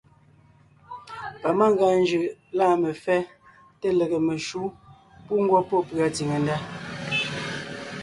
[1.41, 2.23] Pamangʉa njʉʼ
[2.57, 3.21] lâ mefɛ́
[3.79, 4.61] té lege meshǔ
[5.25, 6.55] pú ngwɔ́ pɔ́ pʉ̀a tsìŋe ndá.